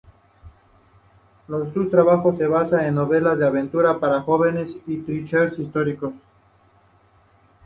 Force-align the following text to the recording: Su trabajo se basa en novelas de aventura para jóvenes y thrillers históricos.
Su 1.75 1.89
trabajo 1.91 2.33
se 2.35 2.47
basa 2.47 2.87
en 2.87 2.95
novelas 2.95 3.37
de 3.37 3.45
aventura 3.45 3.99
para 3.99 4.23
jóvenes 4.23 4.75
y 4.87 4.97
thrillers 4.97 5.59
históricos. 5.59 6.13